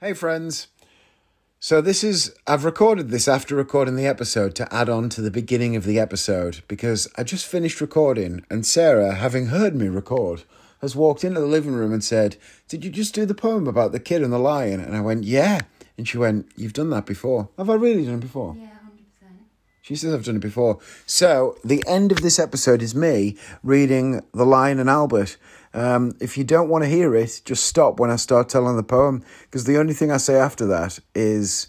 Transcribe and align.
Hey, 0.00 0.12
friends. 0.12 0.68
So, 1.58 1.80
this 1.80 2.04
is, 2.04 2.32
I've 2.46 2.64
recorded 2.64 3.10
this 3.10 3.26
after 3.26 3.56
recording 3.56 3.96
the 3.96 4.06
episode 4.06 4.54
to 4.54 4.72
add 4.72 4.88
on 4.88 5.08
to 5.08 5.20
the 5.20 5.28
beginning 5.28 5.74
of 5.74 5.82
the 5.82 5.98
episode 5.98 6.62
because 6.68 7.08
I 7.18 7.24
just 7.24 7.44
finished 7.44 7.80
recording 7.80 8.44
and 8.48 8.64
Sarah, 8.64 9.16
having 9.16 9.46
heard 9.46 9.74
me 9.74 9.88
record, 9.88 10.44
has 10.82 10.94
walked 10.94 11.24
into 11.24 11.40
the 11.40 11.46
living 11.46 11.72
room 11.72 11.92
and 11.92 12.04
said, 12.04 12.36
Did 12.68 12.84
you 12.84 12.92
just 12.92 13.12
do 13.12 13.26
the 13.26 13.34
poem 13.34 13.66
about 13.66 13.90
the 13.90 13.98
kid 13.98 14.22
and 14.22 14.32
the 14.32 14.38
lion? 14.38 14.78
And 14.78 14.96
I 14.96 15.00
went, 15.00 15.24
Yeah. 15.24 15.62
And 15.96 16.06
she 16.06 16.16
went, 16.16 16.48
You've 16.54 16.74
done 16.74 16.90
that 16.90 17.04
before. 17.04 17.48
Have 17.58 17.68
I 17.68 17.74
really 17.74 18.04
done 18.04 18.14
it 18.14 18.20
before? 18.20 18.54
Yeah, 18.56 18.66
100%. 18.66 18.77
She 19.88 19.96
says 19.96 20.12
I've 20.12 20.22
done 20.22 20.36
it 20.36 20.42
before. 20.42 20.78
So, 21.06 21.56
the 21.64 21.82
end 21.86 22.12
of 22.12 22.20
this 22.20 22.38
episode 22.38 22.82
is 22.82 22.94
me 22.94 23.38
reading 23.62 24.22
The 24.34 24.44
Lion 24.44 24.80
and 24.80 24.90
Albert. 24.90 25.38
Um, 25.72 26.14
if 26.20 26.36
you 26.36 26.44
don't 26.44 26.68
want 26.68 26.84
to 26.84 26.90
hear 26.90 27.16
it, 27.16 27.40
just 27.46 27.64
stop 27.64 27.98
when 27.98 28.10
I 28.10 28.16
start 28.16 28.50
telling 28.50 28.76
the 28.76 28.82
poem, 28.82 29.24
because 29.44 29.64
the 29.64 29.78
only 29.78 29.94
thing 29.94 30.12
I 30.12 30.18
say 30.18 30.34
after 30.34 30.66
that 30.66 30.98
is 31.14 31.68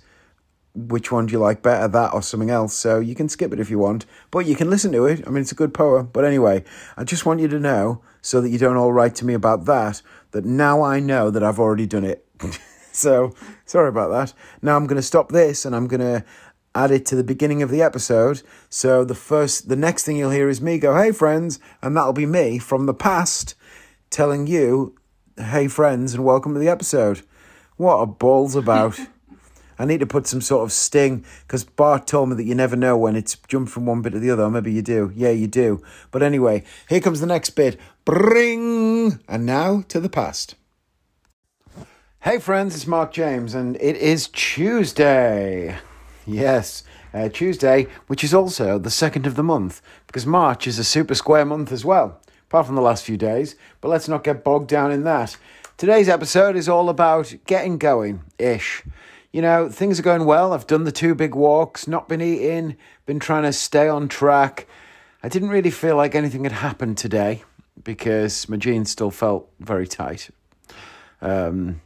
which 0.76 1.14
one 1.14 1.28
do 1.28 1.32
you 1.32 1.40
like 1.40 1.62
better, 1.62 1.88
that 1.88 2.14
or 2.14 2.22
something 2.22 2.50
else. 2.50 2.74
So, 2.74 3.00
you 3.00 3.16
can 3.16 3.30
skip 3.30 3.54
it 3.54 3.60
if 3.62 3.70
you 3.70 3.80
want, 3.80 4.06
but 4.32 4.40
you 4.40 4.58
can 4.58 4.70
listen 4.70 4.92
to 4.92 5.06
it. 5.06 5.26
I 5.26 5.30
mean, 5.30 5.40
it's 5.44 5.54
a 5.54 5.56
good 5.56 5.74
poem. 5.74 6.10
But 6.12 6.26
anyway, 6.26 6.66
I 6.98 7.06
just 7.06 7.26
want 7.26 7.40
you 7.40 7.48
to 7.48 7.58
know, 7.58 8.02
so 8.22 8.42
that 8.42 8.50
you 8.50 8.58
don't 8.58 8.76
all 8.76 8.92
write 8.92 9.16
to 9.16 9.26
me 9.26 9.34
about 9.34 9.64
that, 9.64 10.02
that 10.32 10.44
now 10.44 10.82
I 10.82 11.00
know 11.00 11.32
that 11.32 11.42
I've 11.42 11.58
already 11.58 11.86
done 11.86 12.04
it. 12.04 12.26
so, 12.92 13.34
sorry 13.64 13.88
about 13.88 14.10
that. 14.10 14.34
Now 14.62 14.76
I'm 14.76 14.88
going 14.88 14.98
to 14.98 15.02
stop 15.02 15.32
this 15.32 15.64
and 15.64 15.74
I'm 15.74 15.88
going 15.88 16.02
to 16.02 16.26
add 16.76 16.92
it 16.92 17.06
to 17.08 17.16
the 17.16 17.24
beginning 17.24 17.62
of 17.62 17.70
the 17.70 17.82
episode. 17.82 18.42
So 18.70 19.04
the 19.04 19.16
first, 19.16 19.70
the 19.70 19.76
next 19.76 20.04
thing 20.04 20.18
you'll 20.18 20.32
hear 20.32 20.50
is 20.50 20.62
me 20.62 20.78
go, 20.80 20.96
"Hey 20.96 21.12
friends," 21.12 21.60
and 21.82 21.96
that'll 21.96 22.14
be 22.14 22.26
me 22.26 22.60
from 22.60 22.86
the 22.86 22.94
past 22.94 23.56
telling 24.10 24.48
you, 24.48 24.96
"Hey 25.38 25.68
friends," 25.68 26.14
and 26.14 26.24
welcome 26.24 26.54
to 26.54 26.60
the 26.60 26.70
episode. 26.70 27.22
What 27.78 27.98
a 27.98 28.06
balls 28.06 28.56
about! 28.56 29.00
I 29.80 29.86
need 29.86 30.02
to 30.02 30.06
put 30.06 30.28
some 30.28 30.42
sort 30.42 30.66
of 30.66 30.74
sting 30.74 31.24
because 31.48 31.64
Bart 31.64 32.06
told 32.06 32.30
me 32.30 32.36
that 32.36 32.44
you 32.44 32.54
never 32.54 32.76
know 32.76 32.98
when 32.98 33.16
it's 33.16 33.38
jumped 33.48 33.72
from 33.72 33.86
one 33.86 34.02
bit 34.02 34.12
to 34.12 34.20
the 34.20 34.30
other. 34.30 34.50
Maybe 34.50 34.74
you 34.74 34.82
do. 34.82 35.14
Yeah, 35.16 35.30
you 35.30 35.48
do. 35.48 35.82
But 36.12 36.22
anyway, 36.22 36.66
here 36.90 37.00
comes 37.00 37.22
the 37.22 37.26
next 37.26 37.52
bit. 37.52 37.80
Bring! 38.04 39.22
And 39.30 39.46
now 39.46 39.84
to 39.88 40.02
the 40.02 40.10
past. 40.10 40.56
Hey 42.24 42.38
friends, 42.40 42.76
it's 42.76 42.86
Mark 42.86 43.14
James, 43.14 43.56
and 43.56 43.78
it 43.78 43.96
is 43.96 44.28
Tuesday. 44.28 45.80
Yes, 46.30 46.84
uh, 47.12 47.28
Tuesday, 47.30 47.88
which 48.06 48.24
is 48.24 48.36
also 48.36 48.78
the 48.78 48.92
second 48.92 49.26
of 49.26 49.36
the 49.36 49.42
month, 49.42 49.82
because 50.06 50.28
March 50.28 50.68
is 50.68 50.78
a 50.78 50.84
super 50.84 51.16
square 51.16 51.44
month 51.44 51.72
as 51.72 51.84
well, 51.84 52.22
apart 52.44 52.68
from 52.68 52.76
the 52.76 52.84
last 52.84 53.04
few 53.04 53.18
days. 53.18 53.56
But 53.82 53.88
let's 53.88 54.08
not 54.08 54.24
get 54.24 54.44
bogged 54.44 54.68
down 54.68 54.92
in 54.92 55.06
that. 55.06 55.38
Today's 55.78 56.08
episode 56.08 56.56
is 56.56 56.70
all 56.70 56.88
about 56.88 57.34
getting 57.48 57.80
going 57.80 58.22
ish. 58.38 58.84
You 59.32 59.42
know, 59.42 59.70
things 59.70 60.00
are 60.00 60.04
going 60.04 60.26
well. 60.26 60.54
I've 60.54 60.68
done 60.68 60.84
the 60.84 60.92
two 60.92 61.16
big 61.16 61.34
walks, 61.34 61.88
not 61.88 62.08
been 62.08 62.22
eating, 62.22 62.78
been 63.08 63.20
trying 63.20 63.44
to 63.44 63.54
stay 63.54 63.90
on 63.90 64.08
track. 64.08 64.68
I 65.24 65.30
didn't 65.30 65.50
really 65.50 65.72
feel 65.72 65.96
like 65.96 66.14
anything 66.14 66.44
had 66.44 66.54
happened 66.54 67.00
today 67.00 67.44
because 67.84 68.48
my 68.48 68.58
jeans 68.58 68.92
still 68.92 69.10
felt 69.10 69.50
very 69.60 69.88
tight. 69.88 70.30
Um, 71.24 71.82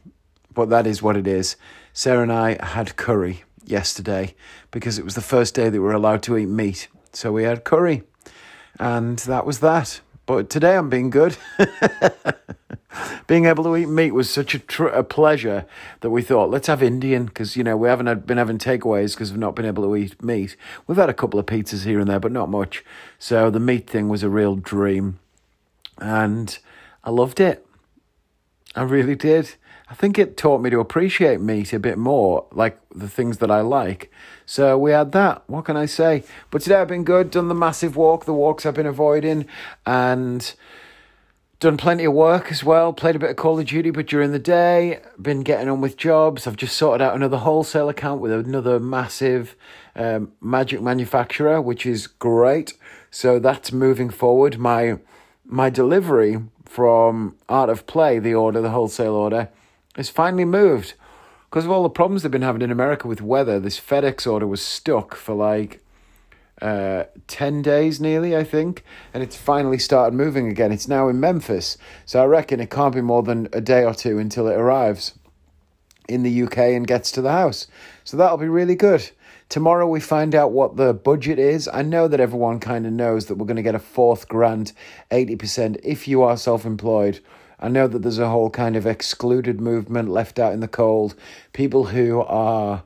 but 0.52 0.68
that 0.68 0.86
is 0.86 1.02
what 1.02 1.16
it 1.16 1.26
is. 1.26 1.56
Sarah 1.94 2.22
and 2.22 2.32
I 2.32 2.62
had 2.62 2.96
curry 2.96 3.44
yesterday 3.64 4.34
because 4.70 4.98
it 4.98 5.04
was 5.04 5.14
the 5.14 5.20
first 5.20 5.54
day 5.54 5.64
that 5.64 5.72
we 5.72 5.78
were 5.78 5.92
allowed 5.92 6.22
to 6.24 6.36
eat 6.36 6.46
meat. 6.46 6.88
So 7.12 7.32
we 7.32 7.44
had 7.44 7.64
curry, 7.64 8.02
and 8.78 9.18
that 9.20 9.46
was 9.46 9.60
that. 9.60 10.00
But 10.26 10.48
today 10.48 10.76
I'm 10.76 10.88
being 10.88 11.10
good. 11.10 11.36
being 13.26 13.44
able 13.44 13.64
to 13.64 13.76
eat 13.76 13.88
meat 13.88 14.12
was 14.12 14.30
such 14.30 14.54
a, 14.54 14.58
tr- 14.58 14.86
a 14.86 15.04
pleasure 15.04 15.66
that 16.00 16.10
we 16.10 16.22
thought, 16.22 16.50
let's 16.50 16.66
have 16.66 16.82
Indian 16.82 17.26
because, 17.26 17.56
you 17.56 17.64
know, 17.64 17.76
we 17.76 17.88
haven't 17.88 18.06
had, 18.06 18.26
been 18.26 18.38
having 18.38 18.58
takeaways 18.58 19.14
because 19.14 19.30
we've 19.30 19.40
not 19.40 19.54
been 19.54 19.66
able 19.66 19.82
to 19.84 19.96
eat 19.96 20.22
meat. 20.22 20.56
We've 20.86 20.96
had 20.96 21.10
a 21.10 21.14
couple 21.14 21.38
of 21.38 21.46
pizzas 21.46 21.84
here 21.84 22.00
and 22.00 22.08
there, 22.08 22.20
but 22.20 22.32
not 22.32 22.48
much. 22.48 22.84
So 23.18 23.50
the 23.50 23.60
meat 23.60 23.88
thing 23.88 24.08
was 24.08 24.22
a 24.22 24.30
real 24.30 24.56
dream. 24.56 25.18
And 25.98 26.58
I 27.02 27.10
loved 27.10 27.38
it. 27.38 27.66
I 28.74 28.82
really 28.82 29.14
did. 29.14 29.54
I 29.88 29.94
think 29.94 30.18
it 30.18 30.36
taught 30.36 30.62
me 30.62 30.70
to 30.70 30.80
appreciate 30.80 31.40
meat 31.40 31.72
a 31.74 31.78
bit 31.78 31.98
more, 31.98 32.46
like 32.52 32.80
the 32.94 33.08
things 33.08 33.38
that 33.38 33.50
I 33.50 33.60
like. 33.60 34.10
So 34.46 34.78
we 34.78 34.92
had 34.92 35.12
that. 35.12 35.42
What 35.46 35.66
can 35.66 35.76
I 35.76 35.84
say? 35.84 36.24
But 36.50 36.62
today 36.62 36.76
I've 36.76 36.88
been 36.88 37.04
good, 37.04 37.30
done 37.30 37.48
the 37.48 37.54
massive 37.54 37.94
walk, 37.94 38.24
the 38.24 38.32
walks 38.32 38.64
I've 38.64 38.74
been 38.74 38.86
avoiding, 38.86 39.46
and 39.84 40.54
done 41.60 41.76
plenty 41.76 42.04
of 42.04 42.14
work 42.14 42.50
as 42.50 42.64
well. 42.64 42.94
Played 42.94 43.16
a 43.16 43.18
bit 43.18 43.30
of 43.30 43.36
Call 43.36 43.58
of 43.58 43.66
Duty, 43.66 43.90
but 43.90 44.06
during 44.06 44.32
the 44.32 44.38
day, 44.38 45.00
been 45.20 45.42
getting 45.42 45.68
on 45.68 45.82
with 45.82 45.98
jobs. 45.98 46.46
I've 46.46 46.56
just 46.56 46.76
sorted 46.76 47.02
out 47.02 47.14
another 47.14 47.38
wholesale 47.38 47.90
account 47.90 48.22
with 48.22 48.32
another 48.32 48.80
massive 48.80 49.54
um, 49.94 50.32
magic 50.40 50.80
manufacturer, 50.80 51.60
which 51.60 51.84
is 51.84 52.06
great. 52.06 52.72
So 53.10 53.38
that's 53.38 53.70
moving 53.70 54.08
forward. 54.08 54.58
My 54.58 54.98
my 55.44 55.68
delivery 55.68 56.42
from 56.64 57.36
Art 57.50 57.68
of 57.68 57.86
Play, 57.86 58.18
the 58.18 58.34
order, 58.34 58.62
the 58.62 58.70
wholesale 58.70 59.14
order, 59.14 59.50
is 59.96 60.10
finally 60.10 60.44
moved. 60.44 60.94
Because 61.50 61.64
of 61.64 61.70
all 61.70 61.84
the 61.84 61.90
problems 61.90 62.22
they've 62.22 62.32
been 62.32 62.42
having 62.42 62.62
in 62.62 62.70
America 62.70 63.06
with 63.06 63.22
weather, 63.22 63.60
this 63.60 63.78
FedEx 63.78 64.30
order 64.30 64.46
was 64.46 64.60
stuck 64.60 65.14
for 65.14 65.34
like 65.34 65.80
uh, 66.60 67.04
10 67.28 67.62
days 67.62 68.00
nearly, 68.00 68.36
I 68.36 68.44
think, 68.44 68.84
and 69.12 69.22
it's 69.22 69.36
finally 69.36 69.78
started 69.78 70.16
moving 70.16 70.48
again. 70.48 70.72
It's 70.72 70.88
now 70.88 71.08
in 71.08 71.20
Memphis, 71.20 71.78
so 72.06 72.22
I 72.22 72.26
reckon 72.26 72.60
it 72.60 72.70
can't 72.70 72.94
be 72.94 73.00
more 73.00 73.22
than 73.22 73.48
a 73.52 73.60
day 73.60 73.84
or 73.84 73.94
two 73.94 74.18
until 74.18 74.48
it 74.48 74.54
arrives 74.54 75.14
in 76.08 76.22
the 76.22 76.42
UK 76.42 76.58
and 76.58 76.86
gets 76.86 77.10
to 77.12 77.22
the 77.22 77.32
house. 77.32 77.66
So 78.02 78.16
that'll 78.16 78.36
be 78.36 78.48
really 78.48 78.74
good. 78.74 79.10
Tomorrow 79.48 79.86
we 79.86 80.00
find 80.00 80.34
out 80.34 80.52
what 80.52 80.76
the 80.76 80.94
budget 80.94 81.38
is. 81.38 81.68
I 81.72 81.82
know 81.82 82.08
that 82.08 82.20
everyone 82.20 82.60
kind 82.60 82.86
of 82.86 82.92
knows 82.92 83.26
that 83.26 83.36
we're 83.36 83.46
going 83.46 83.56
to 83.56 83.62
get 83.62 83.74
a 83.74 83.78
fourth 83.78 84.28
grant, 84.28 84.72
80% 85.10 85.78
if 85.82 86.08
you 86.08 86.22
are 86.22 86.36
self 86.36 86.64
employed. 86.64 87.20
I 87.64 87.68
know 87.68 87.88
that 87.88 88.00
there's 88.00 88.18
a 88.18 88.28
whole 88.28 88.50
kind 88.50 88.76
of 88.76 88.86
excluded 88.86 89.58
movement 89.58 90.10
left 90.10 90.38
out 90.38 90.52
in 90.52 90.60
the 90.60 90.68
cold. 90.68 91.14
People 91.54 91.84
who 91.84 92.20
are 92.20 92.82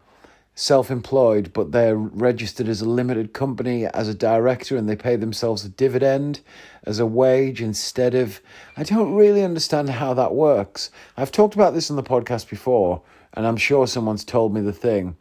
self 0.54 0.88
employed, 0.88 1.52
but 1.52 1.72
they're 1.72 1.96
registered 1.96 2.68
as 2.68 2.80
a 2.80 2.88
limited 2.88 3.32
company 3.32 3.86
as 3.86 4.06
a 4.06 4.14
director 4.14 4.76
and 4.76 4.88
they 4.88 4.94
pay 4.94 5.16
themselves 5.16 5.64
a 5.64 5.68
dividend 5.68 6.42
as 6.84 7.00
a 7.00 7.06
wage 7.06 7.60
instead 7.60 8.14
of. 8.14 8.40
I 8.76 8.84
don't 8.84 9.16
really 9.16 9.42
understand 9.42 9.90
how 9.90 10.14
that 10.14 10.32
works. 10.32 10.92
I've 11.16 11.32
talked 11.32 11.56
about 11.56 11.74
this 11.74 11.90
on 11.90 11.96
the 11.96 12.02
podcast 12.04 12.48
before, 12.48 13.02
and 13.34 13.48
I'm 13.48 13.56
sure 13.56 13.88
someone's 13.88 14.24
told 14.24 14.54
me 14.54 14.60
the 14.60 14.72
thing. 14.72 15.16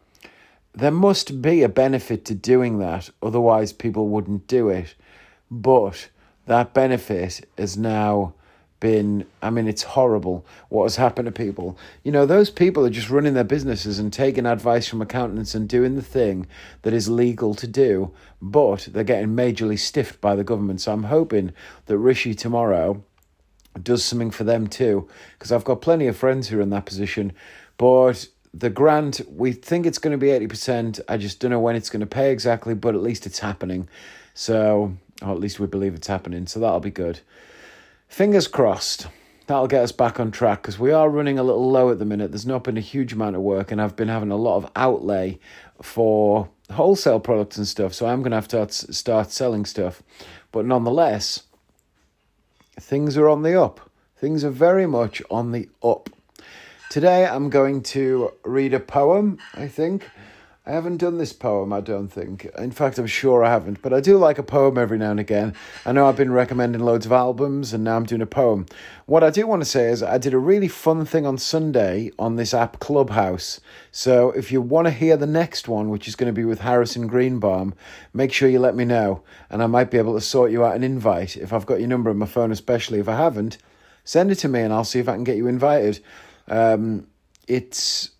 There 0.75 0.91
must 0.91 1.41
be 1.41 1.63
a 1.63 1.69
benefit 1.69 2.25
to 2.25 2.35
doing 2.35 2.77
that, 2.77 3.09
otherwise, 3.23 3.73
people 3.73 4.07
wouldn't 4.09 4.45
do 4.45 4.69
it. 4.69 4.93
But 5.49 6.09
that 6.45 6.75
benefit 6.75 7.49
is 7.57 7.75
now 7.75 8.35
been 8.79 9.25
I 9.41 9.49
mean 9.49 9.67
it's 9.67 9.83
horrible 9.83 10.45
what 10.69 10.83
has 10.83 10.97
happened 10.97 11.25
to 11.25 11.31
people. 11.31 11.77
You 12.03 12.11
know, 12.11 12.25
those 12.25 12.49
people 12.49 12.85
are 12.85 12.91
just 12.91 13.09
running 13.09 13.33
their 13.33 13.43
businesses 13.43 13.99
and 13.99 14.13
taking 14.13 14.45
advice 14.45 14.87
from 14.87 15.01
accountants 15.01 15.55
and 15.55 15.67
doing 15.67 15.95
the 15.95 16.01
thing 16.01 16.47
that 16.83 16.93
is 16.93 17.09
legal 17.09 17.55
to 17.55 17.67
do, 17.67 18.11
but 18.41 18.87
they're 18.91 19.03
getting 19.03 19.35
majorly 19.35 19.79
stiffed 19.79 20.21
by 20.21 20.35
the 20.35 20.43
government. 20.43 20.81
So 20.81 20.93
I'm 20.93 21.03
hoping 21.03 21.53
that 21.87 21.97
Rishi 21.97 22.35
tomorrow 22.35 23.03
does 23.81 24.03
something 24.03 24.31
for 24.31 24.43
them 24.43 24.67
too 24.67 25.07
because 25.37 25.51
I've 25.51 25.63
got 25.63 25.81
plenty 25.81 26.07
of 26.07 26.17
friends 26.17 26.47
who 26.47 26.59
are 26.59 26.61
in 26.61 26.69
that 26.71 26.85
position, 26.85 27.33
but 27.77 28.27
the 28.53 28.69
grant 28.69 29.21
we 29.29 29.51
think 29.53 29.85
it's 29.85 29.99
going 29.99 30.11
to 30.11 30.17
be 30.17 30.27
80%. 30.47 30.99
I 31.07 31.17
just 31.17 31.39
don't 31.39 31.51
know 31.51 31.59
when 31.59 31.75
it's 31.75 31.89
going 31.89 31.99
to 32.01 32.07
pay 32.07 32.31
exactly, 32.31 32.73
but 32.73 32.95
at 32.95 33.01
least 33.01 33.25
it's 33.25 33.39
happening. 33.39 33.87
So, 34.33 34.95
or 35.21 35.31
at 35.31 35.39
least 35.39 35.59
we 35.59 35.67
believe 35.67 35.93
it's 35.95 36.07
happening. 36.07 36.47
So 36.47 36.59
that'll 36.59 36.79
be 36.79 36.91
good 36.91 37.19
fingers 38.07 38.47
crossed 38.47 39.07
that'll 39.47 39.67
get 39.67 39.81
us 39.81 39.91
back 39.91 40.19
on 40.19 40.29
track 40.29 40.61
because 40.61 40.77
we 40.77 40.91
are 40.91 41.09
running 41.09 41.39
a 41.39 41.43
little 41.43 41.71
low 41.71 41.89
at 41.89 41.99
the 41.99 42.05
minute. 42.05 42.31
There's 42.31 42.45
not 42.45 42.63
been 42.63 42.77
a 42.77 42.81
huge 42.81 43.13
amount 43.13 43.35
of 43.35 43.41
work, 43.41 43.71
and 43.71 43.81
I've 43.81 43.95
been 43.95 44.09
having 44.09 44.31
a 44.31 44.35
lot 44.35 44.57
of 44.57 44.69
outlay 44.75 45.39
for 45.81 46.49
wholesale 46.71 47.19
products 47.19 47.57
and 47.57 47.67
stuff. 47.67 47.93
So 47.93 48.05
I'm 48.05 48.21
going 48.21 48.31
to 48.31 48.37
have 48.37 48.49
to 48.49 48.93
start 48.93 49.31
selling 49.31 49.65
stuff. 49.65 50.03
But 50.51 50.65
nonetheless, 50.65 51.43
things 52.79 53.17
are 53.17 53.29
on 53.29 53.41
the 53.41 53.59
up. 53.59 53.89
Things 54.17 54.43
are 54.43 54.51
very 54.51 54.85
much 54.85 55.21
on 55.31 55.51
the 55.51 55.69
up. 55.81 56.09
Today 56.89 57.25
I'm 57.25 57.49
going 57.49 57.83
to 57.83 58.31
read 58.43 58.73
a 58.73 58.79
poem, 58.79 59.39
I 59.53 59.67
think. 59.67 60.09
I 60.67 60.71
haven't 60.71 60.97
done 60.97 61.17
this 61.17 61.31
poem, 61.31 61.71
I 61.71 61.79
don't 61.79 62.09
think. 62.09 62.43
In 62.57 62.71
fact, 62.71 62.97
I'm 62.97 63.07
sure 63.07 63.41
I 63.41 63.49
haven't, 63.49 63.81
but 63.81 63.93
I 63.93 64.01
do 64.01 64.17
like 64.17 64.37
a 64.37 64.43
poem 64.43 64.77
every 64.77 64.97
now 64.97 65.11
and 65.11 65.19
again. 65.19 65.53
I 65.85 65.93
know 65.93 66.05
I've 66.05 66.17
been 66.17 66.33
recommending 66.33 66.81
loads 66.81 67.05
of 67.05 67.13
albums, 67.13 67.71
and 67.71 67.85
now 67.85 67.95
I'm 67.95 68.05
doing 68.05 68.21
a 68.21 68.25
poem. 68.25 68.65
What 69.05 69.23
I 69.23 69.29
do 69.29 69.47
want 69.47 69.61
to 69.61 69.69
say 69.69 69.89
is, 69.89 70.03
I 70.03 70.17
did 70.17 70.33
a 70.33 70.37
really 70.37 70.67
fun 70.67 71.05
thing 71.05 71.25
on 71.25 71.37
Sunday 71.37 72.11
on 72.19 72.35
this 72.35 72.53
app 72.53 72.81
Clubhouse. 72.81 73.61
So 73.93 74.31
if 74.31 74.51
you 74.51 74.59
want 74.59 74.87
to 74.87 74.91
hear 74.91 75.15
the 75.15 75.25
next 75.25 75.69
one, 75.69 75.87
which 75.87 76.05
is 76.05 76.17
going 76.17 76.27
to 76.27 76.37
be 76.37 76.43
with 76.43 76.59
Harrison 76.59 77.07
Greenbaum, 77.07 77.73
make 78.13 78.33
sure 78.33 78.49
you 78.49 78.59
let 78.59 78.75
me 78.75 78.83
know, 78.83 79.23
and 79.49 79.63
I 79.63 79.67
might 79.67 79.89
be 79.89 79.97
able 79.97 80.15
to 80.15 80.21
sort 80.21 80.51
you 80.51 80.65
out 80.65 80.75
an 80.75 80.83
invite 80.83 81.37
if 81.37 81.53
I've 81.53 81.65
got 81.65 81.79
your 81.79 81.87
number 81.87 82.09
on 82.09 82.17
my 82.17 82.25
phone, 82.25 82.51
especially 82.51 82.99
if 82.99 83.07
I 83.07 83.15
haven't. 83.15 83.57
Send 84.03 84.31
it 84.31 84.35
to 84.39 84.49
me, 84.49 84.59
and 84.63 84.73
I'll 84.73 84.83
see 84.83 84.99
if 84.99 85.07
I 85.07 85.13
can 85.13 85.23
get 85.23 85.37
you 85.37 85.47
invited. 85.47 86.03
Um, 86.49 87.07
it's 87.47 88.11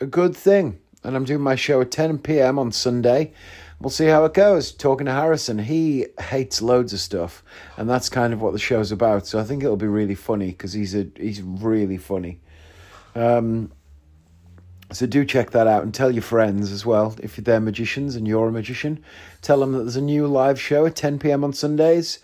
a 0.00 0.06
good 0.06 0.36
thing. 0.36 0.78
And 1.04 1.16
I'm 1.16 1.24
doing 1.24 1.40
my 1.40 1.54
show 1.54 1.80
at 1.80 1.90
10 1.90 2.18
p.m. 2.18 2.58
on 2.58 2.72
Sunday. 2.72 3.32
We'll 3.80 3.90
see 3.90 4.06
how 4.06 4.24
it 4.24 4.34
goes. 4.34 4.72
Talking 4.72 5.06
to 5.06 5.12
Harrison, 5.12 5.58
he 5.58 6.06
hates 6.18 6.60
loads 6.60 6.92
of 6.92 6.98
stuff, 6.98 7.44
and 7.76 7.88
that's 7.88 8.08
kind 8.08 8.32
of 8.32 8.42
what 8.42 8.52
the 8.52 8.58
show's 8.58 8.90
about. 8.90 9.26
So 9.26 9.38
I 9.38 9.44
think 9.44 9.62
it'll 9.62 9.76
be 9.76 9.86
really 9.86 10.16
funny 10.16 10.48
because 10.48 10.72
he's 10.72 10.96
a 10.96 11.06
he's 11.16 11.40
really 11.40 11.96
funny. 11.96 12.40
Um, 13.14 13.70
so 14.90 15.06
do 15.06 15.24
check 15.24 15.50
that 15.50 15.66
out 15.66 15.84
and 15.84 15.94
tell 15.94 16.10
your 16.10 16.22
friends 16.22 16.72
as 16.72 16.84
well 16.84 17.14
if 17.22 17.36
they're 17.36 17.60
magicians 17.60 18.16
and 18.16 18.26
you're 18.26 18.48
a 18.48 18.52
magician. 18.52 19.04
Tell 19.42 19.60
them 19.60 19.72
that 19.72 19.80
there's 19.80 19.96
a 19.96 20.00
new 20.00 20.26
live 20.26 20.60
show 20.60 20.86
at 20.86 20.96
10 20.96 21.18
p.m. 21.18 21.44
on 21.44 21.52
Sundays 21.52 22.18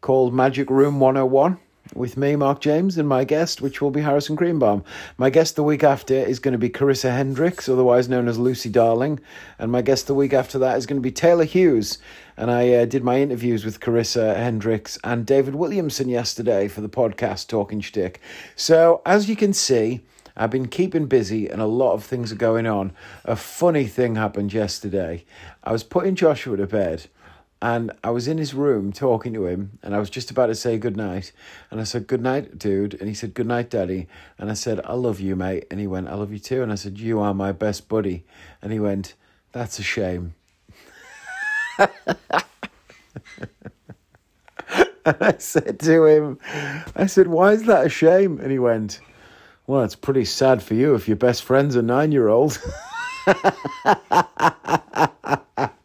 called 0.00 0.34
Magic 0.34 0.68
Room 0.68 1.00
101 1.00 1.58
with 1.94 2.16
me, 2.16 2.36
Mark 2.36 2.60
James, 2.60 2.98
and 2.98 3.08
my 3.08 3.24
guest, 3.24 3.60
which 3.60 3.80
will 3.80 3.90
be 3.90 4.00
Harrison 4.00 4.36
Greenbaum. 4.36 4.84
My 5.16 5.30
guest 5.30 5.56
the 5.56 5.62
week 5.62 5.82
after 5.82 6.14
is 6.14 6.38
going 6.38 6.52
to 6.52 6.58
be 6.58 6.68
Carisa 6.70 7.10
Hendrix, 7.10 7.68
otherwise 7.68 8.08
known 8.08 8.28
as 8.28 8.38
Lucy 8.38 8.68
Darling, 8.68 9.20
and 9.58 9.72
my 9.72 9.82
guest 9.82 10.06
the 10.06 10.14
week 10.14 10.32
after 10.32 10.58
that 10.58 10.78
is 10.78 10.86
going 10.86 11.00
to 11.00 11.02
be 11.02 11.12
Taylor 11.12 11.44
Hughes. 11.44 11.98
And 12.36 12.50
I 12.50 12.72
uh, 12.72 12.84
did 12.84 13.02
my 13.02 13.20
interviews 13.20 13.64
with 13.64 13.80
Carisa 13.80 14.36
Hendrix 14.36 14.98
and 15.02 15.26
David 15.26 15.54
Williamson 15.54 16.08
yesterday 16.08 16.68
for 16.68 16.80
the 16.80 16.88
podcast 16.88 17.48
Talking 17.48 17.80
Shtick. 17.80 18.20
So, 18.54 19.02
as 19.04 19.28
you 19.28 19.36
can 19.36 19.52
see, 19.52 20.02
I've 20.36 20.50
been 20.50 20.68
keeping 20.68 21.06
busy 21.06 21.48
and 21.48 21.60
a 21.60 21.66
lot 21.66 21.94
of 21.94 22.04
things 22.04 22.30
are 22.30 22.36
going 22.36 22.66
on. 22.66 22.92
A 23.24 23.34
funny 23.34 23.86
thing 23.86 24.14
happened 24.14 24.52
yesterday. 24.52 25.24
I 25.64 25.72
was 25.72 25.82
putting 25.82 26.14
Joshua 26.14 26.56
to 26.56 26.66
bed 26.66 27.06
and 27.60 27.90
I 28.04 28.10
was 28.10 28.28
in 28.28 28.38
his 28.38 28.54
room 28.54 28.92
talking 28.92 29.34
to 29.34 29.46
him, 29.46 29.80
and 29.82 29.92
I 29.94 29.98
was 29.98 30.10
just 30.10 30.30
about 30.30 30.46
to 30.46 30.54
say 30.54 30.78
good 30.78 30.96
night. 30.96 31.32
And 31.70 31.80
I 31.80 31.84
said, 31.84 32.06
Good 32.06 32.22
night, 32.22 32.56
dude. 32.56 32.94
And 32.94 33.08
he 33.08 33.14
said, 33.14 33.34
Good 33.34 33.48
night, 33.48 33.70
daddy. 33.70 34.06
And 34.38 34.50
I 34.50 34.54
said, 34.54 34.80
I 34.84 34.94
love 34.94 35.18
you, 35.18 35.34
mate. 35.34 35.66
And 35.70 35.80
he 35.80 35.88
went, 35.88 36.08
I 36.08 36.14
love 36.14 36.32
you 36.32 36.38
too. 36.38 36.62
And 36.62 36.70
I 36.70 36.76
said, 36.76 36.98
You 36.98 37.20
are 37.20 37.34
my 37.34 37.50
best 37.50 37.88
buddy. 37.88 38.24
And 38.62 38.72
he 38.72 38.78
went, 38.78 39.14
That's 39.50 39.80
a 39.80 39.82
shame. 39.82 40.34
and 41.78 41.88
I 45.04 45.34
said 45.38 45.80
to 45.80 46.06
him, 46.06 46.38
I 46.94 47.06
said, 47.06 47.26
Why 47.26 47.52
is 47.52 47.64
that 47.64 47.86
a 47.86 47.90
shame? 47.90 48.38
And 48.38 48.52
he 48.52 48.60
went, 48.60 49.00
Well, 49.66 49.82
it's 49.82 49.96
pretty 49.96 50.26
sad 50.26 50.62
for 50.62 50.74
you 50.74 50.94
if 50.94 51.08
your 51.08 51.16
best 51.16 51.42
friend's 51.42 51.74
a 51.74 51.82
nine 51.82 52.12
year 52.12 52.28
old. 52.28 52.62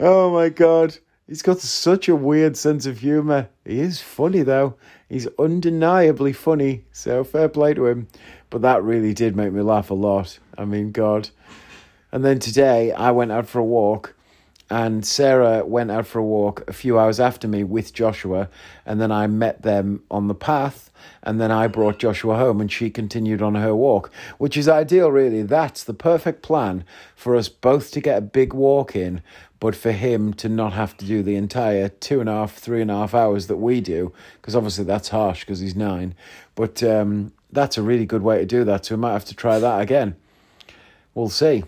oh 0.00 0.30
my 0.30 0.48
god. 0.48 0.98
He's 1.26 1.42
got 1.42 1.58
such 1.58 2.08
a 2.08 2.16
weird 2.16 2.56
sense 2.56 2.86
of 2.86 3.00
humour. 3.00 3.50
He 3.64 3.80
is 3.80 4.00
funny 4.00 4.42
though. 4.42 4.76
He's 5.08 5.28
undeniably 5.38 6.32
funny. 6.32 6.84
So 6.92 7.22
fair 7.22 7.48
play 7.48 7.74
to 7.74 7.86
him. 7.86 8.08
But 8.50 8.62
that 8.62 8.82
really 8.82 9.12
did 9.12 9.36
make 9.36 9.52
me 9.52 9.60
laugh 9.60 9.90
a 9.90 9.94
lot. 9.94 10.38
I 10.56 10.64
mean, 10.64 10.90
God. 10.90 11.28
And 12.12 12.24
then 12.24 12.38
today 12.38 12.92
I 12.92 13.10
went 13.10 13.32
out 13.32 13.46
for 13.46 13.58
a 13.58 13.64
walk 13.64 14.14
and 14.70 15.04
Sarah 15.06 15.64
went 15.64 15.90
out 15.90 16.06
for 16.06 16.18
a 16.18 16.24
walk 16.24 16.68
a 16.68 16.72
few 16.72 16.98
hours 16.98 17.18
after 17.20 17.48
me 17.48 17.64
with 17.64 17.94
Joshua, 17.94 18.50
and 18.84 19.00
then 19.00 19.10
I 19.10 19.26
met 19.26 19.62
them 19.62 20.02
on 20.10 20.28
the 20.28 20.34
path, 20.34 20.90
and 21.22 21.40
then 21.40 21.50
I 21.50 21.68
brought 21.68 21.98
Joshua 21.98 22.36
home, 22.36 22.60
and 22.60 22.70
she 22.70 22.90
continued 22.90 23.40
on 23.40 23.54
her 23.54 23.74
walk, 23.74 24.10
which 24.36 24.56
is 24.56 24.68
ideal, 24.68 25.10
really. 25.10 25.42
That's 25.42 25.84
the 25.84 25.94
perfect 25.94 26.42
plan 26.42 26.84
for 27.16 27.34
us 27.34 27.48
both 27.48 27.90
to 27.92 28.00
get 28.00 28.18
a 28.18 28.22
big 28.22 28.52
walk 28.52 28.94
in, 28.94 29.22
but 29.60 29.74
for 29.74 29.92
him 29.92 30.32
to 30.34 30.48
not 30.48 30.72
have 30.72 30.96
to 30.98 31.04
do 31.04 31.22
the 31.22 31.36
entire 31.36 31.88
two 31.88 32.20
and 32.20 32.28
a 32.28 32.32
half, 32.32 32.54
three 32.54 32.80
and 32.80 32.90
a 32.90 32.94
half 32.94 33.14
hours 33.14 33.46
that 33.48 33.56
we 33.56 33.80
do, 33.80 34.12
because 34.40 34.54
obviously 34.54 34.84
that's 34.84 35.08
harsh 35.08 35.40
because 35.40 35.60
he's 35.60 35.74
nine. 35.74 36.14
But 36.54 36.82
um, 36.82 37.32
that's 37.50 37.78
a 37.78 37.82
really 37.82 38.06
good 38.06 38.22
way 38.22 38.38
to 38.38 38.46
do 38.46 38.64
that, 38.64 38.86
so 38.86 38.94
we 38.94 39.00
might 39.00 39.12
have 39.12 39.24
to 39.26 39.34
try 39.34 39.58
that 39.58 39.80
again. 39.80 40.16
We'll 41.14 41.28
see. 41.28 41.64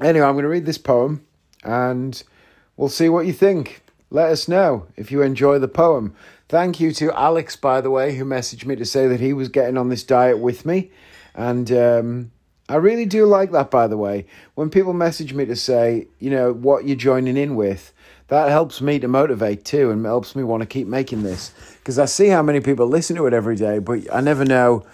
Anyway, 0.00 0.26
I'm 0.26 0.34
going 0.34 0.44
to 0.44 0.48
read 0.48 0.66
this 0.66 0.78
poem 0.78 1.24
and 1.64 2.22
we'll 2.76 2.88
see 2.88 3.08
what 3.08 3.26
you 3.26 3.32
think. 3.32 3.82
Let 4.10 4.30
us 4.30 4.48
know 4.48 4.86
if 4.96 5.12
you 5.12 5.22
enjoy 5.22 5.58
the 5.58 5.68
poem. 5.68 6.14
Thank 6.48 6.80
you 6.80 6.92
to 6.92 7.12
Alex, 7.12 7.56
by 7.56 7.80
the 7.80 7.90
way, 7.90 8.16
who 8.16 8.24
messaged 8.24 8.64
me 8.64 8.74
to 8.76 8.84
say 8.84 9.06
that 9.06 9.20
he 9.20 9.32
was 9.32 9.48
getting 9.48 9.76
on 9.76 9.90
this 9.90 10.02
diet 10.02 10.38
with 10.38 10.64
me. 10.64 10.90
And 11.34 11.70
um, 11.70 12.30
I 12.68 12.76
really 12.76 13.06
do 13.06 13.24
like 13.24 13.50
that, 13.52 13.70
by 13.70 13.86
the 13.86 13.96
way. 13.96 14.26
When 14.54 14.68
people 14.68 14.92
message 14.92 15.32
me 15.32 15.46
to 15.46 15.56
say, 15.56 16.08
you 16.18 16.30
know, 16.30 16.52
what 16.52 16.86
you're 16.86 16.96
joining 16.96 17.36
in 17.38 17.56
with, 17.56 17.94
that 18.28 18.50
helps 18.50 18.82
me 18.82 18.98
to 18.98 19.08
motivate 19.08 19.64
too 19.64 19.90
and 19.90 20.04
helps 20.04 20.36
me 20.36 20.44
want 20.44 20.62
to 20.62 20.66
keep 20.66 20.86
making 20.86 21.22
this. 21.22 21.52
Because 21.78 21.98
I 21.98 22.04
see 22.04 22.28
how 22.28 22.42
many 22.42 22.60
people 22.60 22.86
listen 22.86 23.16
to 23.16 23.26
it 23.26 23.32
every 23.32 23.56
day, 23.56 23.78
but 23.78 24.00
I 24.12 24.20
never 24.20 24.44
know. 24.44 24.84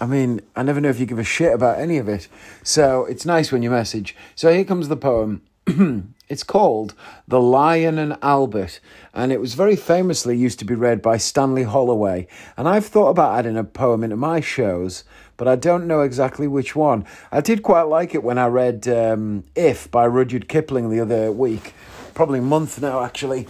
I 0.00 0.06
mean, 0.06 0.40
I 0.56 0.64
never 0.64 0.80
know 0.80 0.88
if 0.88 0.98
you 0.98 1.06
give 1.06 1.20
a 1.20 1.24
shit 1.24 1.54
about 1.54 1.78
any 1.78 1.98
of 1.98 2.08
it. 2.08 2.26
So 2.64 3.04
it's 3.04 3.24
nice 3.24 3.52
when 3.52 3.62
you 3.62 3.70
message. 3.70 4.16
So 4.34 4.52
here 4.52 4.64
comes 4.64 4.88
the 4.88 4.96
poem. 4.96 5.42
it's 6.28 6.42
called 6.42 6.94
The 7.26 7.40
Lion 7.40 7.98
and 7.98 8.16
Albert, 8.22 8.80
and 9.14 9.32
it 9.32 9.40
was 9.40 9.54
very 9.54 9.74
famously 9.74 10.36
used 10.36 10.58
to 10.58 10.64
be 10.64 10.74
read 10.74 11.02
by 11.02 11.16
Stanley 11.16 11.64
Holloway. 11.64 12.26
And 12.56 12.68
I've 12.68 12.86
thought 12.86 13.10
about 13.10 13.38
adding 13.38 13.56
a 13.56 13.64
poem 13.64 14.04
into 14.04 14.16
my 14.16 14.40
shows, 14.40 15.04
but 15.36 15.48
I 15.48 15.56
don't 15.56 15.86
know 15.86 16.00
exactly 16.00 16.46
which 16.46 16.74
one. 16.74 17.04
I 17.30 17.40
did 17.40 17.62
quite 17.62 17.82
like 17.82 18.14
it 18.14 18.22
when 18.22 18.38
I 18.38 18.46
read 18.46 18.88
um, 18.88 19.44
If 19.54 19.90
by 19.90 20.06
Rudyard 20.06 20.48
Kipling 20.48 20.90
the 20.90 21.00
other 21.00 21.30
week, 21.32 21.74
probably 22.14 22.38
a 22.38 22.42
month 22.42 22.80
now 22.80 23.04
actually. 23.04 23.46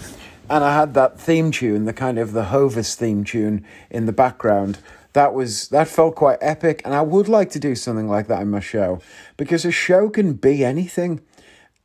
And 0.48 0.62
I 0.62 0.74
had 0.74 0.94
that 0.94 1.18
theme 1.18 1.50
tune, 1.50 1.86
the 1.86 1.92
kind 1.92 2.18
of 2.18 2.32
the 2.32 2.44
Hovis 2.44 2.94
theme 2.94 3.24
tune 3.24 3.64
in 3.90 4.06
the 4.06 4.12
background 4.12 4.78
that 5.16 5.32
was 5.32 5.68
that 5.68 5.88
felt 5.88 6.14
quite 6.14 6.36
epic 6.42 6.82
and 6.84 6.92
i 6.92 7.00
would 7.00 7.26
like 7.26 7.48
to 7.48 7.58
do 7.58 7.74
something 7.74 8.06
like 8.06 8.26
that 8.26 8.42
in 8.42 8.50
my 8.50 8.60
show 8.60 9.00
because 9.38 9.64
a 9.64 9.70
show 9.70 10.10
can 10.10 10.34
be 10.34 10.62
anything 10.62 11.22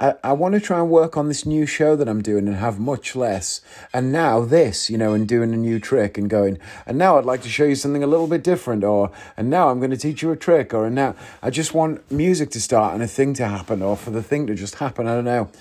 I, 0.01 0.15
I 0.23 0.33
want 0.33 0.55
to 0.55 0.59
try 0.59 0.79
and 0.79 0.89
work 0.89 1.15
on 1.15 1.27
this 1.27 1.45
new 1.45 1.67
show 1.67 1.95
that 1.95 2.09
I'm 2.09 2.23
doing 2.23 2.47
and 2.47 2.57
have 2.57 2.79
much 2.79 3.15
less. 3.15 3.61
And 3.93 4.11
now 4.11 4.43
this, 4.43 4.89
you 4.89 4.97
know, 4.97 5.13
and 5.13 5.27
doing 5.27 5.53
a 5.53 5.57
new 5.57 5.79
trick 5.79 6.17
and 6.17 6.27
going, 6.27 6.57
and 6.87 6.97
now 6.97 7.19
I'd 7.19 7.25
like 7.25 7.43
to 7.43 7.49
show 7.49 7.65
you 7.65 7.75
something 7.75 8.03
a 8.03 8.07
little 8.07 8.25
bit 8.25 8.43
different, 8.43 8.83
or, 8.83 9.11
and 9.37 9.51
now 9.51 9.69
I'm 9.69 9.77
going 9.77 9.91
to 9.91 9.97
teach 9.97 10.23
you 10.23 10.31
a 10.31 10.35
trick, 10.35 10.73
or, 10.73 10.87
and 10.87 10.95
now 10.95 11.15
I 11.43 11.51
just 11.51 11.75
want 11.75 12.11
music 12.11 12.49
to 12.51 12.61
start 12.61 12.95
and 12.95 13.03
a 13.03 13.07
thing 13.07 13.35
to 13.35 13.47
happen, 13.47 13.83
or 13.83 13.95
for 13.95 14.09
the 14.09 14.23
thing 14.23 14.47
to 14.47 14.55
just 14.55 14.75
happen. 14.75 15.07
I 15.07 15.13
don't 15.13 15.23
know. 15.23 15.51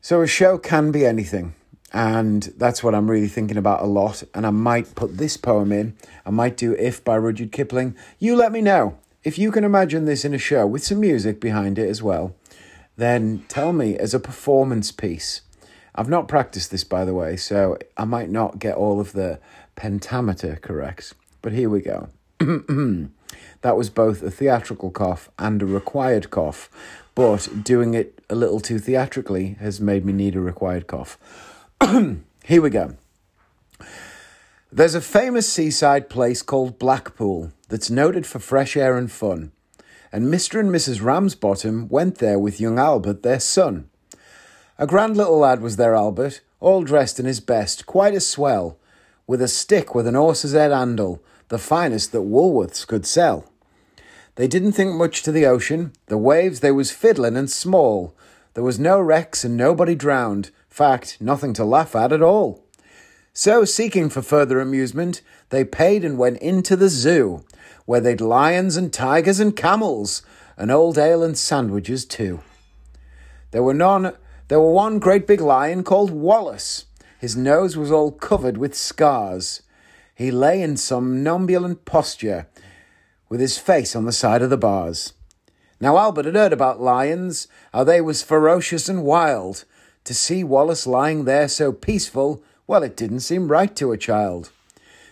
So 0.00 0.22
a 0.22 0.26
show 0.26 0.56
can 0.56 0.90
be 0.90 1.04
anything. 1.04 1.54
And 1.92 2.44
that's 2.56 2.82
what 2.82 2.94
I'm 2.94 3.10
really 3.10 3.28
thinking 3.28 3.58
about 3.58 3.82
a 3.82 3.86
lot. 3.86 4.24
And 4.32 4.46
I 4.46 4.50
might 4.50 4.94
put 4.94 5.18
this 5.18 5.36
poem 5.36 5.72
in. 5.72 5.94
I 6.24 6.30
might 6.30 6.56
do 6.56 6.72
If 6.72 7.04
by 7.04 7.16
Rudyard 7.16 7.52
Kipling. 7.52 7.94
You 8.18 8.34
let 8.34 8.50
me 8.50 8.62
know 8.62 8.96
if 9.24 9.38
you 9.38 9.52
can 9.52 9.62
imagine 9.62 10.06
this 10.06 10.24
in 10.24 10.32
a 10.32 10.38
show 10.38 10.66
with 10.66 10.82
some 10.82 11.00
music 11.00 11.38
behind 11.38 11.78
it 11.78 11.90
as 11.90 12.02
well 12.02 12.34
then 12.96 13.44
tell 13.48 13.72
me 13.72 13.96
as 13.96 14.14
a 14.14 14.20
performance 14.20 14.92
piece. 14.92 15.42
I've 15.94 16.08
not 16.08 16.28
practiced 16.28 16.70
this, 16.70 16.84
by 16.84 17.04
the 17.04 17.14
way, 17.14 17.36
so 17.36 17.76
I 17.96 18.04
might 18.04 18.30
not 18.30 18.58
get 18.58 18.76
all 18.76 19.00
of 19.00 19.12
the 19.12 19.40
pentameter 19.76 20.58
correct. 20.62 21.14
But 21.42 21.52
here 21.52 21.68
we 21.68 21.80
go. 21.80 22.08
that 22.38 23.76
was 23.76 23.90
both 23.90 24.22
a 24.22 24.30
theatrical 24.30 24.90
cough 24.90 25.30
and 25.38 25.60
a 25.60 25.66
required 25.66 26.30
cough, 26.30 26.70
but 27.14 27.64
doing 27.64 27.94
it 27.94 28.22
a 28.30 28.34
little 28.34 28.60
too 28.60 28.78
theatrically 28.78 29.56
has 29.60 29.80
made 29.80 30.04
me 30.04 30.12
need 30.12 30.34
a 30.34 30.40
required 30.40 30.86
cough. 30.86 31.18
here 32.44 32.62
we 32.62 32.70
go. 32.70 32.96
There's 34.70 34.94
a 34.94 35.02
famous 35.02 35.52
seaside 35.52 36.08
place 36.08 36.40
called 36.40 36.78
Blackpool 36.78 37.52
that's 37.68 37.90
noted 37.90 38.26
for 38.26 38.38
fresh 38.38 38.76
air 38.76 38.96
and 38.96 39.12
fun 39.12 39.52
and 40.12 40.26
Mr. 40.26 40.60
and 40.60 40.70
Mrs. 40.70 41.02
Ramsbottom 41.02 41.88
went 41.88 42.18
there 42.18 42.38
with 42.38 42.60
young 42.60 42.78
Albert, 42.78 43.22
their 43.22 43.40
son. 43.40 43.88
A 44.78 44.86
grand 44.86 45.16
little 45.16 45.38
lad 45.38 45.62
was 45.62 45.76
there, 45.76 45.94
Albert, 45.94 46.42
all 46.60 46.82
dressed 46.82 47.18
in 47.18 47.24
his 47.24 47.40
best, 47.40 47.86
quite 47.86 48.14
a 48.14 48.20
swell, 48.20 48.76
with 49.26 49.40
a 49.40 49.48
stick 49.48 49.94
with 49.94 50.06
an 50.06 50.14
horse's 50.14 50.52
head 50.52 50.70
handle, 50.70 51.22
the 51.48 51.58
finest 51.58 52.12
that 52.12 52.18
Woolworths 52.18 52.86
could 52.86 53.06
sell. 53.06 53.50
They 54.36 54.46
didn't 54.46 54.72
think 54.72 54.94
much 54.94 55.22
to 55.22 55.32
the 55.32 55.46
ocean, 55.46 55.92
the 56.06 56.18
waves 56.18 56.60
they 56.60 56.72
was 56.72 56.90
fiddling 56.90 57.36
and 57.36 57.50
small. 57.50 58.14
There 58.54 58.64
was 58.64 58.78
no 58.78 59.00
wrecks 59.00 59.44
and 59.44 59.56
nobody 59.56 59.94
drowned, 59.94 60.50
fact, 60.68 61.18
nothing 61.20 61.52
to 61.54 61.64
laugh 61.64 61.94
at 61.96 62.12
at 62.12 62.22
all. 62.22 62.61
So, 63.34 63.64
seeking 63.64 64.10
for 64.10 64.20
further 64.20 64.60
amusement, 64.60 65.22
they 65.48 65.64
paid 65.64 66.04
and 66.04 66.18
went 66.18 66.36
into 66.38 66.76
the 66.76 66.90
zoo, 66.90 67.44
where 67.86 68.00
they'd 68.00 68.20
lions 68.20 68.76
and 68.76 68.92
tigers 68.92 69.40
and 69.40 69.56
camels, 69.56 70.22
and 70.58 70.70
old 70.70 70.98
ale 70.98 71.22
and 71.22 71.36
sandwiches 71.36 72.04
too. 72.04 72.40
There 73.52 73.62
were 73.62 73.74
none 73.74 74.12
there 74.48 74.60
were 74.60 74.72
one 74.72 74.98
great 74.98 75.26
big 75.26 75.40
lion 75.40 75.82
called 75.82 76.10
Wallace. 76.10 76.84
His 77.18 77.34
nose 77.34 77.74
was 77.74 77.90
all 77.90 78.12
covered 78.12 78.58
with 78.58 78.74
scars. 78.74 79.62
He 80.14 80.30
lay 80.30 80.60
in 80.60 80.76
somnambulant 80.76 81.86
posture, 81.86 82.48
with 83.30 83.40
his 83.40 83.56
face 83.56 83.96
on 83.96 84.04
the 84.04 84.12
side 84.12 84.42
of 84.42 84.50
the 84.50 84.58
bars. 84.58 85.14
Now 85.80 85.96
Albert 85.96 86.26
had 86.26 86.34
heard 86.34 86.52
about 86.52 86.82
lions, 86.82 87.48
how 87.72 87.84
they 87.84 88.02
was 88.02 88.22
ferocious 88.22 88.90
and 88.90 89.04
wild. 89.04 89.64
To 90.04 90.12
see 90.12 90.44
Wallace 90.44 90.86
lying 90.86 91.24
there 91.24 91.48
so 91.48 91.72
peaceful, 91.72 92.44
well, 92.72 92.82
it 92.82 92.96
didn't 92.96 93.20
seem 93.20 93.52
right 93.52 93.76
to 93.76 93.92
a 93.92 93.98
child. 93.98 94.50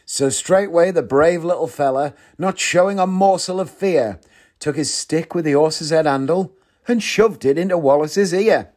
So 0.06 0.30
straightway 0.30 0.92
the 0.92 1.02
brave 1.02 1.44
little 1.44 1.66
fella, 1.66 2.14
not 2.38 2.58
showing 2.58 2.98
a 2.98 3.06
morsel 3.06 3.60
of 3.60 3.68
fear, 3.68 4.18
took 4.58 4.76
his 4.76 4.90
stick 4.90 5.34
with 5.34 5.44
the 5.44 5.52
horse's 5.52 5.90
head 5.90 6.06
handle 6.06 6.54
and 6.88 7.02
shoved 7.02 7.44
it 7.44 7.58
into 7.58 7.76
Wallace's 7.76 8.32
ear. 8.32 8.70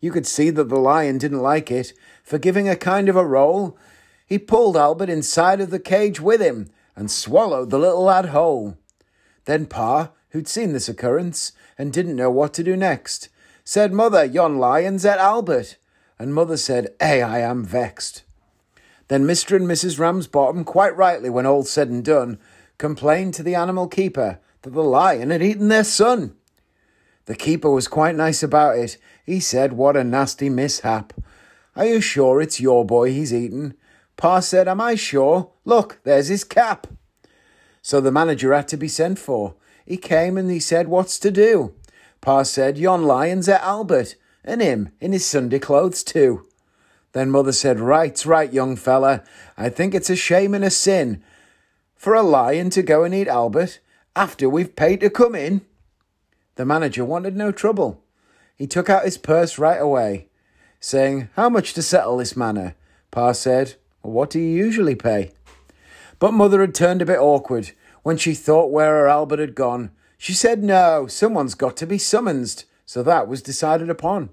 You 0.00 0.10
could 0.10 0.26
see 0.26 0.48
that 0.48 0.70
the 0.70 0.78
lion 0.78 1.18
didn't 1.18 1.42
like 1.42 1.70
it, 1.70 1.92
for 2.24 2.38
giving 2.38 2.66
a 2.66 2.76
kind 2.76 3.10
of 3.10 3.16
a 3.16 3.26
roll, 3.26 3.76
he 4.24 4.38
pulled 4.38 4.74
Albert 4.74 5.10
inside 5.10 5.60
of 5.60 5.68
the 5.68 5.78
cage 5.78 6.18
with 6.18 6.40
him 6.40 6.70
and 6.96 7.10
swallowed 7.10 7.68
the 7.68 7.78
little 7.78 8.04
lad 8.04 8.30
whole. 8.30 8.78
Then 9.44 9.66
Pa, 9.66 10.12
who'd 10.30 10.48
seen 10.48 10.72
this 10.72 10.88
occurrence 10.88 11.52
and 11.76 11.92
didn't 11.92 12.16
know 12.16 12.30
what 12.30 12.54
to 12.54 12.64
do 12.64 12.74
next, 12.74 13.28
said, 13.64 13.92
Mother, 13.92 14.24
yon 14.24 14.56
lion's 14.56 15.04
at 15.04 15.18
Albert. 15.18 15.76
And 16.18 16.34
Mother 16.34 16.56
said, 16.56 16.94
Eh, 17.00 17.20
I 17.20 17.40
am 17.40 17.64
vexed. 17.64 18.22
Then 19.08 19.24
Mr. 19.24 19.56
and 19.56 19.66
Mrs. 19.66 19.98
Ramsbottom, 19.98 20.64
quite 20.64 20.96
rightly, 20.96 21.28
when 21.28 21.46
all 21.46 21.64
said 21.64 21.88
and 21.88 22.04
done, 22.04 22.38
complained 22.78 23.34
to 23.34 23.42
the 23.42 23.54
animal 23.54 23.88
keeper 23.88 24.40
that 24.62 24.70
the 24.70 24.82
lion 24.82 25.30
had 25.30 25.42
eaten 25.42 25.68
their 25.68 25.84
son. 25.84 26.34
The 27.26 27.34
keeper 27.34 27.70
was 27.70 27.88
quite 27.88 28.16
nice 28.16 28.42
about 28.42 28.78
it. 28.78 28.98
He 29.24 29.38
said, 29.38 29.74
What 29.74 29.96
a 29.96 30.04
nasty 30.04 30.48
mishap. 30.48 31.12
Are 31.76 31.86
you 31.86 32.00
sure 32.00 32.40
it's 32.40 32.60
your 32.60 32.84
boy 32.84 33.10
he's 33.10 33.32
eaten? 33.32 33.74
Pa 34.16 34.40
said, 34.40 34.68
Am 34.68 34.80
I 34.80 34.94
sure? 34.94 35.50
Look, 35.64 36.00
there's 36.04 36.28
his 36.28 36.44
cap. 36.44 36.86
So 37.80 38.00
the 38.00 38.12
manager 38.12 38.52
had 38.52 38.68
to 38.68 38.76
be 38.76 38.88
sent 38.88 39.18
for. 39.18 39.54
He 39.84 39.96
came 39.96 40.36
and 40.36 40.50
he 40.50 40.60
said, 40.60 40.88
What's 40.88 41.18
to 41.20 41.30
do? 41.30 41.74
Pa 42.20 42.44
said, 42.44 42.78
Yon 42.78 43.04
lion's 43.04 43.48
at 43.48 43.62
Albert, 43.62 44.16
and 44.44 44.60
him 44.60 44.90
in 45.00 45.12
his 45.12 45.26
Sunday 45.26 45.58
clothes 45.58 46.02
too. 46.02 46.46
Then 47.12 47.30
mother 47.30 47.52
said, 47.52 47.80
Right, 47.80 48.24
right, 48.24 48.52
young 48.52 48.76
fella. 48.76 49.22
I 49.56 49.68
think 49.68 49.94
it's 49.94 50.10
a 50.10 50.16
shame 50.16 50.54
and 50.54 50.64
a 50.64 50.70
sin 50.70 51.22
for 51.94 52.14
a 52.14 52.22
lion 52.22 52.70
to 52.70 52.82
go 52.82 53.04
and 53.04 53.14
eat 53.14 53.28
Albert 53.28 53.78
after 54.16 54.48
we've 54.48 54.74
paid 54.74 55.00
to 55.00 55.10
come 55.10 55.34
in. 55.34 55.60
The 56.56 56.64
manager 56.64 57.04
wanted 57.04 57.36
no 57.36 57.52
trouble. 57.52 58.02
He 58.56 58.66
took 58.66 58.90
out 58.90 59.04
his 59.04 59.18
purse 59.18 59.58
right 59.58 59.80
away, 59.80 60.28
saying, 60.80 61.28
How 61.36 61.48
much 61.48 61.74
to 61.74 61.82
settle 61.82 62.16
this 62.16 62.36
manner? 62.36 62.74
Pa 63.10 63.32
said, 63.32 63.76
well, 64.02 64.12
What 64.12 64.30
do 64.30 64.40
you 64.40 64.48
usually 64.48 64.94
pay? 64.94 65.32
But 66.18 66.32
mother 66.32 66.60
had 66.60 66.74
turned 66.74 67.02
a 67.02 67.06
bit 67.06 67.18
awkward 67.18 67.72
when 68.02 68.16
she 68.16 68.34
thought 68.34 68.70
where 68.70 68.94
her 69.00 69.08
Albert 69.08 69.38
had 69.38 69.54
gone. 69.54 69.90
She 70.18 70.32
said, 70.32 70.62
No, 70.62 71.06
someone's 71.06 71.54
got 71.54 71.76
to 71.78 71.86
be 71.86 71.98
summoned. 71.98 72.64
So 72.92 73.02
that 73.04 73.26
was 73.26 73.40
decided 73.40 73.88
upon. 73.88 74.28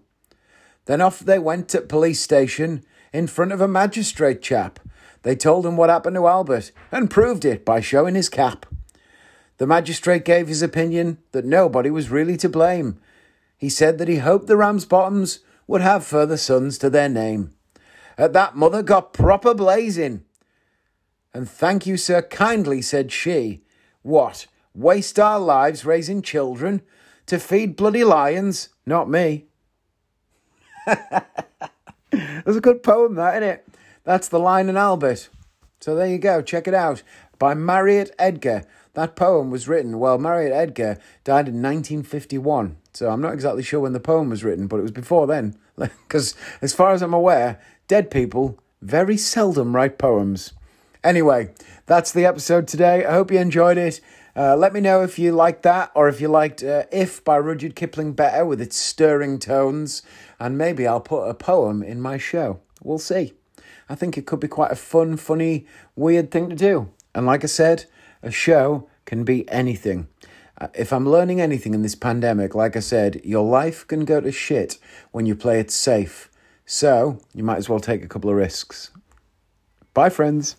Then 0.83 0.99
off 0.99 1.19
they 1.19 1.39
went 1.39 1.73
at 1.73 1.87
police 1.87 2.19
station 2.19 2.83
in 3.13 3.27
front 3.27 3.53
of 3.53 3.61
a 3.61 3.69
magistrate 3.69 4.41
chap. 4.41 4.81
They 5.23 5.37
told 5.37 5.65
him 5.65 5.77
what 5.77 5.89
happened 5.89 6.17
to 6.17 6.27
Albert 6.27 6.73
and 6.91 7.09
proved 7.09 7.45
it 7.45 7.63
by 7.63 7.79
showing 7.79 8.15
his 8.15 8.27
cap. 8.27 8.65
The 9.59 9.65
magistrate 9.65 10.25
gave 10.25 10.49
his 10.49 10.61
opinion 10.61 11.19
that 11.31 11.45
nobody 11.45 11.89
was 11.89 12.11
really 12.11 12.35
to 12.35 12.49
blame. 12.49 12.99
He 13.57 13.69
said 13.69 13.97
that 13.97 14.09
he 14.09 14.17
hoped 14.17 14.47
the 14.47 14.55
Ramsbottoms 14.55 15.39
would 15.65 15.79
have 15.79 16.03
further 16.03 16.35
sons 16.35 16.77
to 16.79 16.89
their 16.89 17.07
name. 17.07 17.51
At 18.17 18.33
that, 18.33 18.57
mother 18.57 18.83
got 18.83 19.13
proper 19.13 19.53
blazing. 19.53 20.25
And 21.33 21.49
thank 21.49 21.85
you, 21.87 21.95
sir, 21.95 22.23
kindly, 22.23 22.81
said 22.81 23.13
she. 23.13 23.63
What, 24.01 24.47
waste 24.75 25.17
our 25.17 25.39
lives 25.39 25.85
raising 25.85 26.21
children 26.21 26.81
to 27.29 27.39
feed 27.39 27.75
bloody 27.75 28.03
lions? 28.03 28.69
Not 28.86 29.09
me. 29.09 29.45
That's 30.86 31.38
a 32.48 32.62
good 32.62 32.81
poem, 32.81 33.15
that, 33.15 33.36
isn't 33.36 33.50
it? 33.50 33.67
That's 34.03 34.27
The 34.27 34.39
Lion 34.39 34.67
and 34.67 34.77
Albert. 34.77 35.29
So 35.79 35.93
there 35.93 36.07
you 36.07 36.17
go, 36.17 36.41
check 36.41 36.67
it 36.67 36.74
out. 36.74 37.03
By 37.38 37.53
Marriott 37.53 38.13
Edgar. 38.17 38.63
That 38.95 39.15
poem 39.15 39.51
was 39.51 39.67
written, 39.67 40.00
well, 40.00 40.17
Marriott 40.17 40.51
Edgar 40.51 40.98
died 41.24 41.48
in 41.48 41.62
1951. 41.62 42.77
So 42.93 43.09
I'm 43.09 43.21
not 43.21 43.33
exactly 43.33 43.62
sure 43.62 43.79
when 43.79 43.93
the 43.93 44.00
poem 44.00 44.29
was 44.29 44.43
written, 44.43 44.65
but 44.65 44.79
it 44.79 44.83
was 44.83 44.91
before 44.91 45.27
then. 45.27 45.55
Because 46.07 46.36
as 46.62 46.74
far 46.74 46.91
as 46.91 47.01
I'm 47.01 47.13
aware, 47.13 47.62
dead 47.88 48.12
people 48.12 48.59
very 48.81 49.15
seldom 49.15 49.75
write 49.75 49.98
poems. 49.98 50.53
Anyway, 51.03 51.53
that's 51.86 52.12
the 52.12 52.25
episode 52.25 52.67
today. 52.67 53.05
I 53.05 53.13
hope 53.13 53.31
you 53.31 53.39
enjoyed 53.39 53.77
it. 53.77 54.01
Uh, 54.39 54.55
let 54.55 54.72
me 54.72 54.79
know 54.79 55.03
if 55.03 55.19
you 55.19 55.34
liked 55.34 55.63
that 55.63 55.91
or 55.93 56.08
if 56.08 56.22
you 56.22 56.29
liked 56.29 56.63
uh, 56.63 56.84
If 56.93 57.22
by 57.25 57.36
Rudyard 57.36 57.75
Kipling 57.75 58.13
better 58.13 58.46
with 58.46 58.62
its 58.62 58.77
stirring 58.77 59.38
tones. 59.38 60.01
And 60.39 60.58
maybe 60.58 60.88
I'll 60.88 61.01
put 61.01 61.27
a 61.27 61.34
poem 61.34 61.84
in 61.84 62.00
my 62.00 62.17
show. 62.17 62.62
We'll 62.81 63.00
see. 63.00 63.34
I 63.89 63.96
think 63.96 64.17
it 64.17 64.25
could 64.25 64.39
be 64.39 64.48
quite 64.48 64.72
a 64.72 64.77
fun, 64.77 65.17
funny, 65.17 65.67
weird 65.93 66.31
thing 66.31 66.50
to 66.50 66.55
do. 66.55 66.89
And 67.13 67.25
like 67.25 67.43
I 67.43 67.48
said, 67.48 67.84
a 68.24 68.31
show 68.31 68.88
can 69.03 69.25
be 69.25 69.50
anything. 69.50 70.08
Uh, 70.58 70.69
if 70.74 70.93
I'm 70.93 71.10
learning 71.10 71.41
anything 71.41 71.74
in 71.74 71.81
this 71.81 71.96
pandemic, 71.96 72.55
like 72.55 72.77
I 72.77 72.79
said, 72.79 73.19
your 73.25 73.46
life 73.46 73.86
can 73.88 74.05
go 74.05 74.22
to 74.22 74.31
shit 74.31 74.79
when 75.12 75.25
you 75.25 75.36
play 75.36 75.60
it 75.60 75.69
safe. 75.69 76.31
So 76.65 77.19
you 77.34 77.43
might 77.43 77.58
as 77.58 77.67
well 77.67 77.81
take 77.81 78.05
a 78.05 78.08
couple 78.08 78.29
of 78.29 78.38
risks. 78.38 78.91
Bye, 79.93 80.10
friends. 80.10 80.55